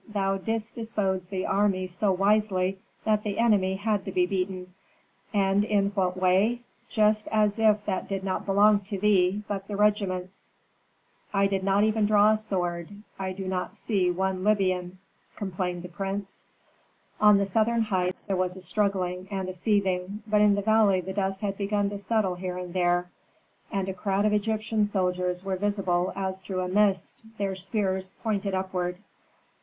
[0.11, 4.73] "Thou didst dispose the army so wisely that the enemy had to be beaten.
[5.31, 6.61] And in what way?
[6.89, 10.53] Just as if that did not belong to thee, but the regiments."
[11.35, 12.89] "I did not even draw a sword.
[13.19, 14.97] I do not see one Libyan,"
[15.35, 16.41] complained the prince.
[17.19, 21.01] On the southern heights there was a struggling and a seething, but in the valley
[21.01, 23.11] the dust had begun to settle here and there,
[23.71, 28.55] and a crowd of Egyptian soldiers were visible as through a mist, their spears pointed
[28.55, 28.97] upward.